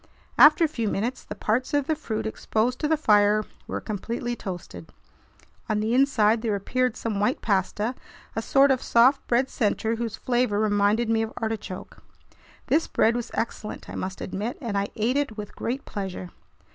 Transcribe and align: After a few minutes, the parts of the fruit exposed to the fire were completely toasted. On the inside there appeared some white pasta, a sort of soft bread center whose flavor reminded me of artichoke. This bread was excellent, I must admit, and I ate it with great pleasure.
After 0.39 0.63
a 0.63 0.67
few 0.67 0.87
minutes, 0.89 1.23
the 1.23 1.35
parts 1.35 1.75
of 1.75 1.85
the 1.85 1.93
fruit 1.95 2.25
exposed 2.25 2.79
to 2.79 2.87
the 2.87 2.97
fire 2.97 3.43
were 3.67 3.79
completely 3.79 4.35
toasted. 4.35 4.91
On 5.69 5.79
the 5.79 5.93
inside 5.93 6.41
there 6.41 6.55
appeared 6.55 6.97
some 6.97 7.19
white 7.19 7.43
pasta, 7.43 7.93
a 8.35 8.41
sort 8.41 8.71
of 8.71 8.81
soft 8.81 9.27
bread 9.27 9.47
center 9.47 9.97
whose 9.97 10.17
flavor 10.17 10.59
reminded 10.59 11.07
me 11.07 11.21
of 11.21 11.31
artichoke. 11.37 12.01
This 12.65 12.87
bread 12.87 13.15
was 13.15 13.29
excellent, 13.35 13.91
I 13.91 13.93
must 13.93 14.21
admit, 14.21 14.57
and 14.59 14.75
I 14.75 14.87
ate 14.95 15.17
it 15.17 15.37
with 15.37 15.55
great 15.55 15.85
pleasure. 15.85 16.31